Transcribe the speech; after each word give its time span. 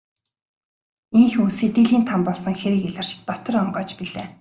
Ийнхүү 1.19 1.47
сэтгэлийн 1.57 2.03
там 2.09 2.21
болсон 2.27 2.53
хэрэг 2.57 2.81
илэрч 2.87 3.09
дотор 3.27 3.55
онгойж 3.63 3.89
билээ. 3.99 4.27